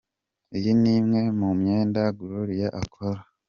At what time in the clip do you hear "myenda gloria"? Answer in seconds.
1.59-2.67